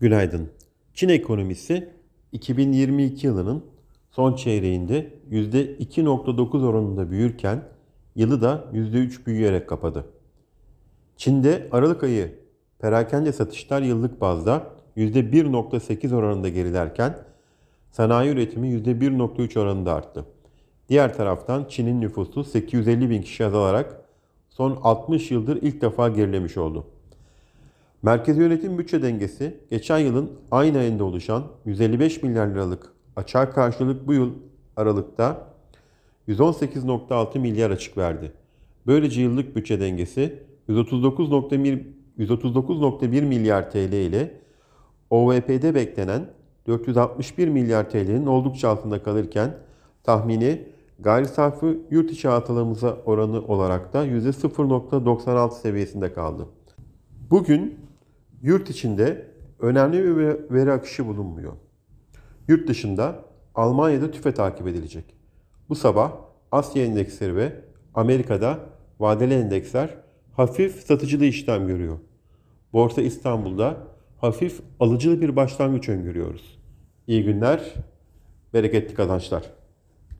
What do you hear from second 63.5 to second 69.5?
Almanya'da tüfe takip edilecek. Bu sabah Asya endeksleri ve Amerika'da vadeli